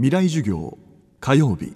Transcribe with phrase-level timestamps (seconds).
[0.00, 0.78] 未来授業
[1.18, 1.74] 火曜日。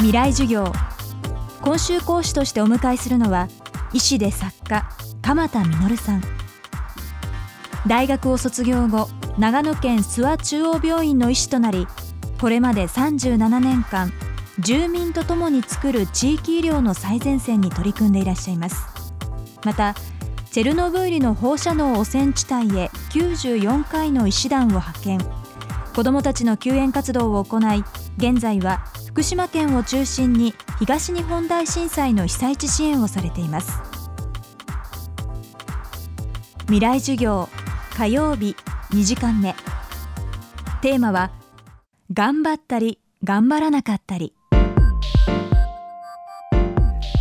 [0.00, 0.70] 未来授業
[1.62, 3.48] 今週講師としてお迎えするのは
[3.94, 4.86] 医師で作家
[5.22, 6.22] 鎌田実さん。
[7.86, 9.08] 大学を卒業後
[9.38, 11.86] 長野県諏訪中央病院の医師となり
[12.38, 14.12] これまで37年間
[14.58, 18.76] 住民とともに作る地域医療の最前線に取り組んでいらっしゃいます。
[19.64, 19.94] また
[20.52, 25.18] チェルノブイリの放射能汚染地帯へ94回の医師団を派遣。
[25.94, 27.82] 子どもたちの救援活動を行い
[28.18, 33.80] 現在は福島県を中心に東日本大震災の被災地支援をされています。
[36.64, 37.48] 未来授業
[37.94, 38.54] 火曜日
[38.90, 39.54] 2時間目。
[40.82, 41.30] テーマは
[42.12, 44.34] 頑張ったり頑張らなかったり。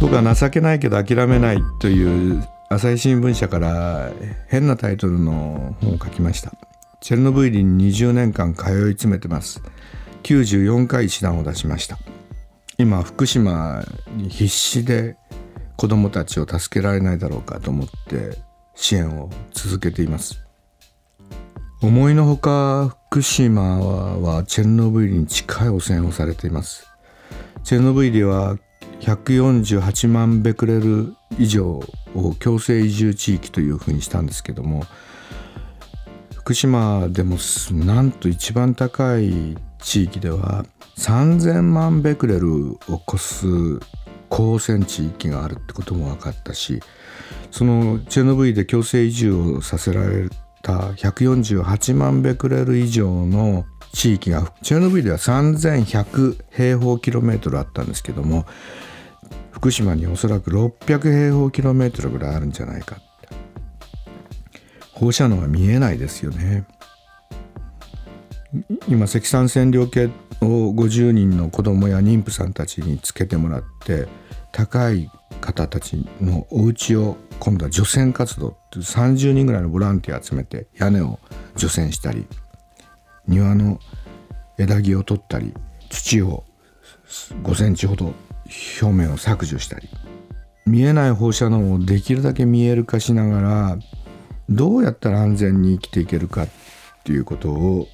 [0.02, 4.14] 僕は情けないけど諦めないという朝日新聞社から
[4.48, 6.54] 変なタイトルの本を書きました。
[7.02, 9.62] チェルノブイリに20年間通い詰めてます。
[10.24, 11.98] 94回師団を出しました。
[12.78, 13.84] 今福島
[14.16, 15.18] に必死で
[15.76, 18.38] 子どもたちを助けられないだろうかと思って
[18.74, 20.42] 支援を続けています。
[21.82, 26.88] 思いのほか福島はチェルノブイリに近い汚染をされています。
[27.66, 28.56] チェルノブイリは
[29.02, 31.82] 148万ベクレル以上
[32.16, 34.84] を強制移住地域というふうにしたんですけども
[36.36, 37.38] 福島でも
[37.72, 40.66] なんと一番高い地域では
[40.98, 43.48] 3,000万ベクレルを超す
[44.30, 46.82] 高汚染地域があるってことも分かったし
[47.52, 50.30] そのチェノブイで強制移住をさせられ
[50.62, 58.46] た148万ベクレル以上の地域がチェルノブイでは3100平方キロメートルあったんですけども
[59.52, 62.98] 福島におそらく600平方キロメートルぐらいあるんじゃないか。
[64.94, 66.66] 放射能は見えないですよね。
[68.88, 70.10] 今積算線量計
[70.42, 74.08] を50人の子供や妊婦さんたちにつけてもらって
[74.52, 75.10] 高い
[75.40, 81.20] 方たちのお家を今度は除染活動って30人ぐらいのボランティア集めて屋根を
[81.56, 82.28] 除染したり
[83.28, 83.80] 庭の
[84.58, 85.54] 枝木を取ったり
[85.90, 86.44] 土を
[87.44, 88.14] 5センチほど
[88.82, 89.90] 表面を削除したり。
[90.66, 93.80] 見えない放射能をできるだけ見える化しながら
[94.50, 96.50] どうやったら安全に生きていけるかっ
[97.04, 97.88] ていうことを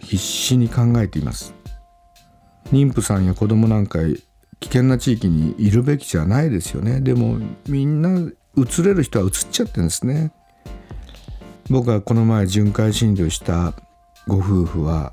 [0.00, 1.54] 必死に考えています。
[2.72, 4.00] 妊婦さんや子供なんか
[4.60, 7.00] 危険な地域にいるべきじゃないですよね。
[7.00, 7.38] でも
[7.68, 8.10] みんな
[8.56, 10.32] 移れる人は移っちゃってるんですね。
[11.70, 13.74] 僕がこの前巡回診療した
[14.26, 15.12] ご夫婦は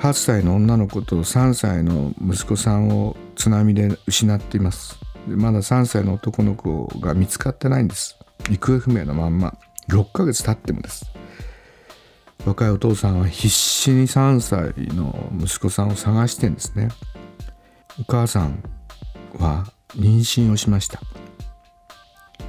[0.00, 4.98] 8歳の女の子と3歳の息子さんを津波で失っています。
[5.26, 8.18] まだ3歳の男の子が見つかってないんです。
[8.48, 9.54] 行方不明のまんま。
[9.88, 11.12] 6ヶ月経ってもです。
[12.46, 16.88] 若いお父さんは必死に3歳の息子さんを探してんですね。
[18.00, 18.62] お母さん
[19.38, 19.66] は
[19.96, 21.00] 妊娠をしました。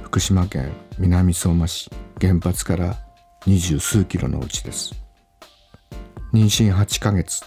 [0.04, 2.96] 福島県南相馬市原発から
[3.46, 5.01] 二十数キロのうちです。
[6.32, 7.44] 妊娠8ヶ月。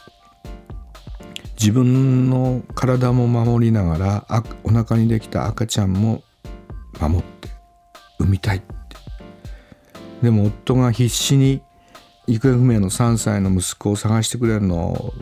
[1.60, 6.22] 自分の体も守りながらあお腹にできた赤ちゃんも
[7.00, 7.50] 守って
[8.20, 8.76] 産みたいって。
[10.22, 11.62] でも夫が必死に
[12.28, 15.14] 行方不明の3歳の息子を探してくれるのを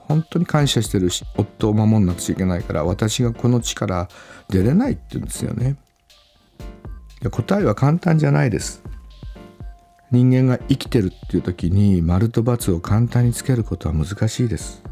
[0.00, 4.08] 本当に感謝してるし夫を守んなくちゃいけないから私がこの地から
[4.48, 5.76] 出れないって言うんですよね。
[7.30, 8.82] 答えは簡単じゃないです。
[10.10, 14.82] 人間が生きてるっていう時に丸と×を簡単につけることは難しいです。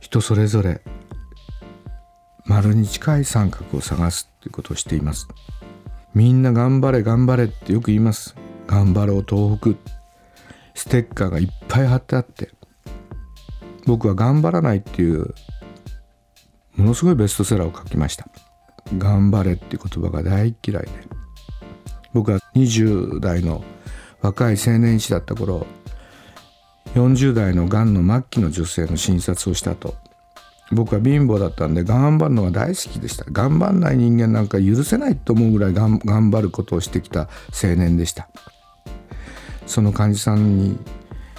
[0.00, 0.82] 人それぞれ
[2.44, 5.26] 丸に近い三角を探すっていうことをしています。
[6.14, 8.36] みんな頑張れ頑張れってよく言います。
[8.66, 9.70] 頑張ろう東北。
[10.74, 12.50] ステッカーがいっぱい貼ってあって。
[13.86, 15.34] 僕は頑張らないっていう
[16.76, 18.28] ものすごいベストセラーを書きました。
[18.98, 20.90] 頑張れっていう言葉が大嫌いで。
[22.12, 23.64] 僕は20代の
[24.26, 25.68] 若い青年医師だった頃
[26.94, 29.94] 40代のがんの末期の女性の診察をしたと。
[30.72, 33.24] 僕は貧乏だったんで頑張るのが大好きでした。
[33.30, 38.28] 頑張んない人間なんか許せないと思うぐらい頑張ることをしてきた青年でした。
[39.64, 40.76] その患者さんに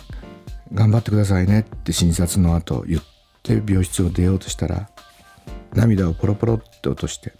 [0.73, 3.03] 「頑張ってくださいね」って診察の後言っ
[3.43, 4.89] て病室を出ようとしたら
[5.73, 7.33] 涙をポロポロって落として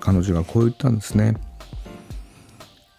[0.00, 1.34] 彼女がこう言ったんですね。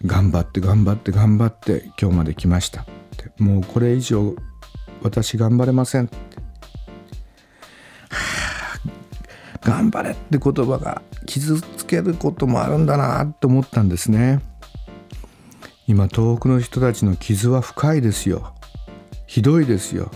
[0.04, 2.82] 頑張って頑張って頑張って今日まで来ました。
[2.82, 2.84] っ
[3.16, 4.34] てもうこれ以上
[5.02, 6.06] 私頑張れません。
[6.06, 6.16] って、
[8.08, 8.78] は
[9.60, 14.40] あ、頑張れって言葉が傷つけることもあるんだなと思ったんですね。
[15.86, 18.54] 今東北の人たちの傷は深いですよ。
[19.26, 20.10] ひどいですよ。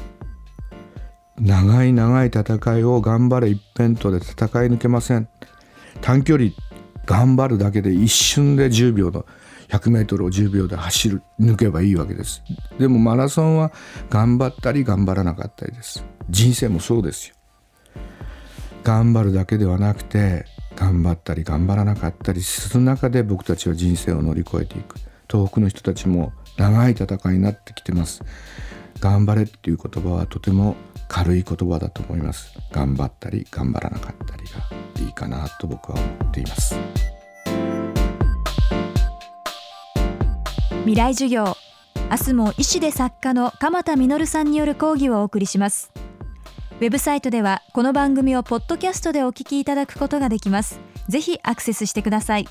[1.39, 5.29] 長い長い戦いを頑張れ一辺倒で戦い抜けません。
[6.01, 6.51] 短距離
[7.05, 9.27] 頑張るだけで一瞬で10秒の
[9.69, 12.43] 100メートルを10秒で走る抜けばいいわけです。
[12.79, 13.73] でもマラソンは
[14.11, 16.05] 頑張ったり頑張らなかったりです。
[16.31, 17.37] 人生もそうですよ。
[18.85, 20.45] 頑張るだけではなくて
[20.77, 24.97] 頑張ったり頑張らなかったりする中で僕たちは人生を乗り越えていく。
[25.29, 28.23] 東北の人たちも長い戦いになってきてます。
[29.01, 30.77] 頑張れっていう言葉はとても
[31.09, 32.53] 軽い言葉だと思います。
[32.73, 36.77] 頑張ったり頑張らなかったりがいいかなと僕は思っています。
[40.87, 41.57] 未来授業。
[42.13, 45.91] 明日も医師で作家の鎌田実さんによる講義をお送りします。
[46.81, 50.79] ウェブサイトではこの番組をポッドキャストでお聞きいただくことができます。
[51.09, 52.47] ぜひアクセスしてください。